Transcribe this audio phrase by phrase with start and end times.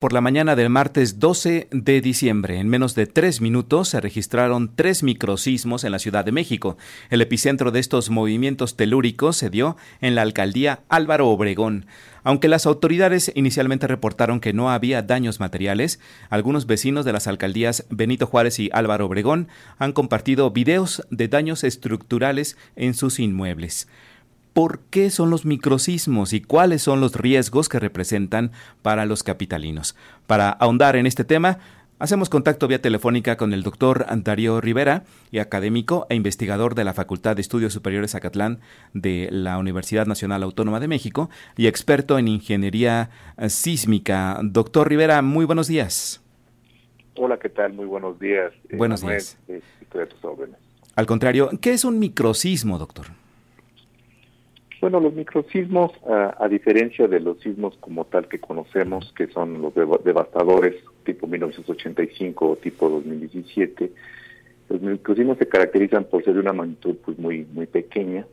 [0.00, 4.74] Por la mañana del martes 12 de diciembre, en menos de tres minutos, se registraron
[4.74, 6.78] tres microsismos en la Ciudad de México.
[7.10, 11.84] El epicentro de estos movimientos telúricos se dio en la alcaldía Álvaro Obregón.
[12.24, 17.84] Aunque las autoridades inicialmente reportaron que no había daños materiales, algunos vecinos de las alcaldías
[17.90, 23.86] Benito Juárez y Álvaro Obregón han compartido videos de daños estructurales en sus inmuebles
[24.52, 29.96] por qué son los microsismos y cuáles son los riesgos que representan para los capitalinos.
[30.26, 31.58] Para ahondar en este tema,
[31.98, 36.94] hacemos contacto vía telefónica con el doctor Darío Rivera, y académico e investigador de la
[36.94, 38.60] Facultad de Estudios Superiores Acatlán
[38.94, 43.10] de la Universidad Nacional Autónoma de México y experto en ingeniería
[43.48, 44.40] sísmica.
[44.42, 46.22] Doctor Rivera, muy buenos días.
[47.16, 47.74] Hola, ¿qué tal?
[47.74, 48.52] Muy buenos días.
[48.68, 49.38] Eh, buenos días.
[49.46, 49.60] Eh,
[50.96, 53.06] Al contrario, ¿qué es un microsismo, doctor?
[54.80, 59.74] Bueno, los microsismos, a, diferencia de los sismos como tal que conocemos, que son los
[59.74, 63.92] devastadores tipo 1985 o tipo 2017,
[64.70, 68.26] los microsismos se caracterizan por ser de una magnitud pues muy muy pequeña.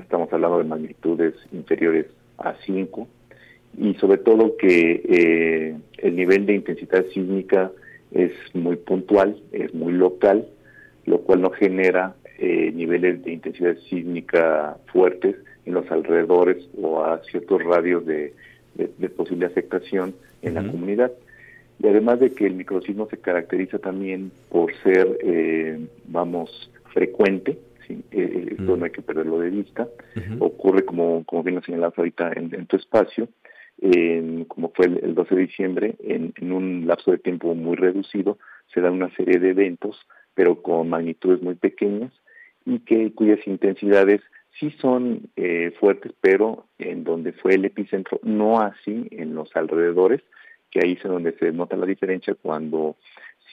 [0.00, 2.06] Estamos hablando de magnitudes inferiores
[2.38, 3.06] a 5
[3.78, 7.70] y sobre todo que eh, el nivel de intensidad sísmica
[8.10, 10.46] es muy puntual, es muy local,
[11.06, 17.22] lo cual no genera eh, niveles de intensidad sísmica fuertes en los alrededores o a
[17.24, 18.34] ciertos radios de,
[19.16, 21.12] posible afectación en la comunidad.
[21.82, 28.02] Y además de que el microsismo se caracteriza también por ser, eh, vamos, frecuente, ¿sí?
[28.10, 29.88] Eh, esto no hay que perderlo de vista,
[30.38, 33.28] ocurre como, como bien lo señalas ahorita en, tu espacio,
[34.48, 38.38] como fue el, 12 de diciembre, en, en, un lapso de tiempo muy reducido,
[38.72, 39.98] se dan una serie de eventos,
[40.34, 42.12] pero con magnitudes muy pequeñas
[42.66, 44.20] y que cuyas intensidades
[44.58, 50.22] sí son eh, fuertes, pero en donde fue el epicentro, no así en los alrededores,
[50.70, 52.96] que ahí es donde se nota la diferencia cuando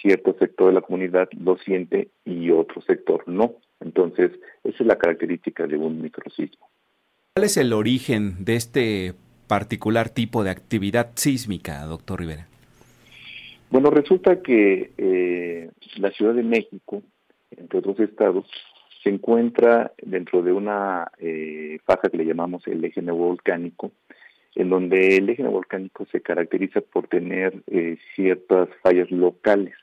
[0.00, 3.54] cierto sector de la comunidad lo siente y otro sector no.
[3.80, 6.68] Entonces, esa es la característica de un microsismo.
[7.34, 9.14] ¿Cuál es el origen de este
[9.46, 12.46] particular tipo de actividad sísmica, doctor Rivera?
[13.70, 17.02] Bueno, resulta que eh, la Ciudad de México,
[17.50, 18.46] entre otros estados,
[19.04, 23.92] se encuentra dentro de una eh, faja que le llamamos el eje neovolcánico,
[24.54, 29.74] en donde el eje neovolcánico se caracteriza por tener eh, ciertas fallas locales.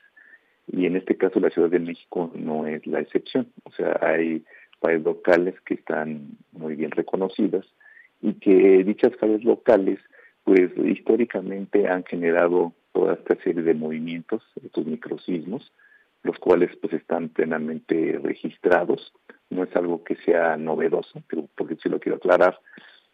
[0.66, 4.44] Y en este caso la Ciudad de México no es la excepción, o sea, hay
[4.80, 7.64] fallas locales que están muy bien reconocidas
[8.20, 10.00] y que dichas fallas locales
[10.42, 15.72] pues históricamente han generado toda esta serie de movimientos, estos microsismos,
[16.22, 19.12] los cuales pues están plenamente registrados.
[19.50, 22.58] No es algo que sea novedoso, pero porque sí lo quiero aclarar,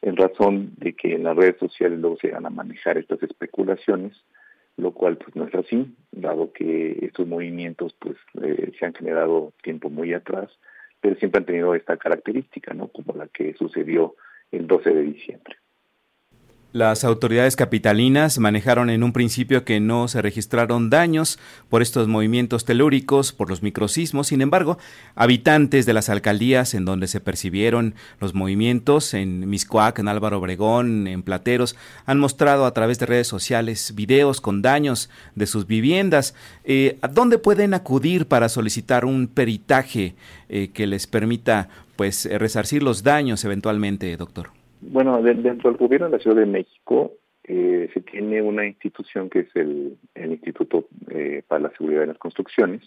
[0.02, 4.16] en razón de que en las redes sociales luego se van a manejar estas especulaciones,
[4.76, 9.52] lo cual pues no es así, dado que estos movimientos pues eh, se han generado
[9.62, 10.50] tiempo muy atrás,
[11.00, 12.88] pero siempre han tenido esta característica, ¿no?
[12.88, 14.14] Como la que sucedió
[14.52, 15.56] el 12 de diciembre.
[16.74, 21.38] Las autoridades capitalinas manejaron en un principio que no se registraron daños
[21.70, 24.26] por estos movimientos telúricos, por los microsismos.
[24.26, 24.76] Sin embargo,
[25.14, 31.06] habitantes de las alcaldías en donde se percibieron los movimientos, en Miscuac, en Álvaro Obregón,
[31.06, 31.74] en Plateros,
[32.04, 36.34] han mostrado a través de redes sociales videos con daños de sus viviendas.
[36.64, 40.16] Eh, ¿A dónde pueden acudir para solicitar un peritaje
[40.50, 44.57] eh, que les permita pues resarcir los daños eventualmente, doctor?
[44.81, 47.12] Bueno, dentro del gobierno de la Ciudad de México
[47.44, 52.19] eh, se tiene una institución que es el, Instituto eh, para la Seguridad de las
[52.19, 52.83] Construcciones,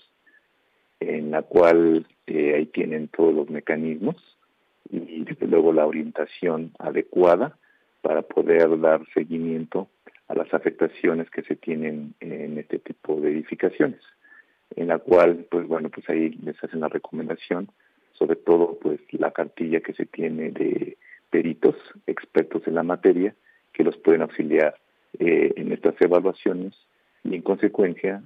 [0.99, 4.15] en la cual eh, ahí tienen todos los mecanismos
[4.89, 7.57] y desde luego la orientación adecuada
[8.01, 9.87] para poder dar seguimiento
[10.27, 14.01] a las afectaciones que se tienen en este tipo de edificaciones,
[14.75, 17.69] en la cual, pues bueno, pues ahí les hacen la recomendación,
[18.13, 20.97] sobre todo pues la cartilla que se tiene de
[21.31, 21.75] peritos
[22.05, 23.33] expertos en la materia
[23.73, 24.75] que los pueden auxiliar
[25.17, 26.75] eh, en estas evaluaciones
[27.23, 28.21] y en consecuencia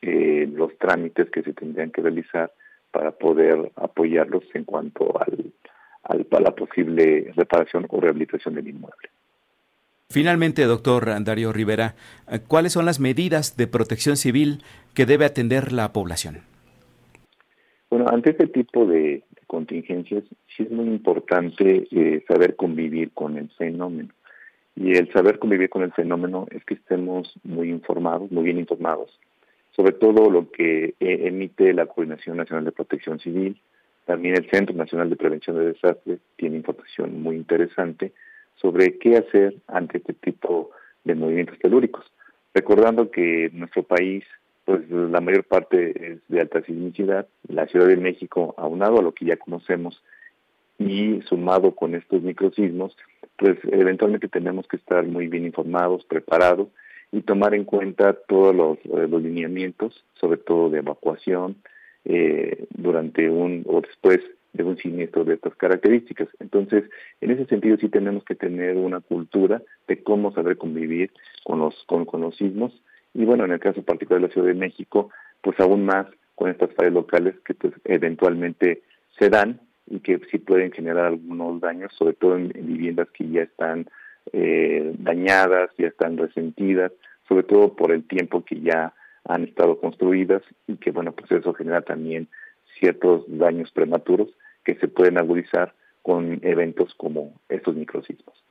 [0.00, 2.52] eh, los trámites que se tendrían que realizar
[2.90, 5.52] para poder apoyarlos en cuanto al,
[6.04, 9.08] al, a la posible reparación o rehabilitación del inmueble.
[10.10, 11.96] Finalmente, doctor Darío Rivera,
[12.46, 14.62] ¿cuáles son las medidas de protección civil
[14.94, 16.42] que debe atender la población?
[17.90, 20.24] Bueno, ante este tipo de, contingencias,
[20.56, 24.10] sí es muy importante eh, saber convivir con el fenómeno.
[24.76, 29.18] Y el saber convivir con el fenómeno es que estemos muy informados, muy bien informados,
[29.70, 33.60] sobre todo lo que eh, emite la Coordinación Nacional de Protección Civil.
[34.04, 38.12] También el Centro Nacional de Prevención de Desastres tiene información muy interesante
[38.56, 40.70] sobre qué hacer ante este tipo
[41.04, 42.04] de movimientos telúricos.
[42.52, 44.24] recordando que nuestro país,
[44.64, 49.12] pues la mayor parte es de alta sismicidad, la Ciudad de México, aunado a lo
[49.12, 50.02] que ya conocemos
[50.78, 52.96] y sumado con estos microsismos,
[53.36, 56.68] pues eventualmente tenemos que estar muy bien informados, preparados
[57.12, 61.56] y tomar en cuenta todos los, eh, lineamientos, sobre todo de evacuación,
[62.04, 64.20] eh, durante un o después
[64.52, 66.28] de un siniestro de estas características.
[66.38, 66.84] Entonces,
[67.20, 71.10] en ese sentido sí tenemos que tener una cultura de cómo saber convivir
[71.44, 72.72] con los, con, los sismos
[73.14, 76.50] y bueno, en el caso particular de la Ciudad de México, pues aún más con
[76.50, 78.82] estas fallas locales que pues eventualmente
[79.18, 83.42] se dan y que sí pueden generar algunos daños, sobre todo en, viviendas que ya
[83.42, 83.86] están
[84.32, 86.92] eh, dañadas, ya están resentidas,
[87.28, 88.92] sobre todo por el tiempo que ya
[89.24, 92.28] han estado construidas y que bueno, pues eso genera también
[92.78, 94.28] ciertos daños prematuros
[94.64, 98.43] que se pueden agudizar con eventos como estos microsismos.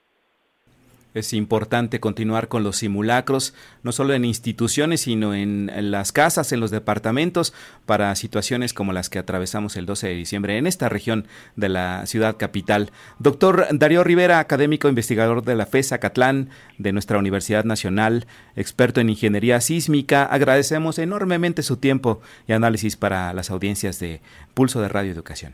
[1.13, 6.59] Es importante continuar con los simulacros, no solo en instituciones, sino en, las casas, en
[6.59, 7.53] los departamentos,
[7.85, 12.05] para situaciones como las que atravesamos el 12 de diciembre en esta región de la
[12.07, 12.91] ciudad capital.
[13.19, 18.25] Doctor Darío Rivera, académico investigador de la FESA Catlán, de nuestra Universidad Nacional,
[18.55, 24.21] experto en ingeniería sísmica, agradecemos enormemente su tiempo y análisis para las audiencias de
[24.53, 25.53] Pulso de Radio Educación.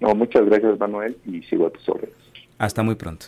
[0.00, 2.14] No, muchas gracias, Manuel, y sigo a tus órdenes.
[2.58, 3.26] Hasta muy pronto.